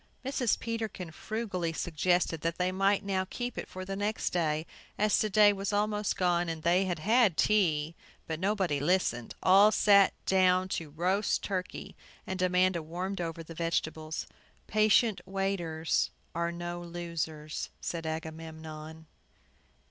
[0.25, 0.57] Mrs.
[0.59, 4.65] Peterkin frugally suggested that they might now keep it for the next day,
[4.97, 7.95] as to day was almost gone, and they had had tea.
[8.25, 9.35] But nobody listened.
[9.43, 11.95] All sat down to the roast turkey;
[12.25, 14.25] and Amanda warmed over the vegetables.
[14.65, 19.05] "Patient waiters are no losers," said Agamemnon.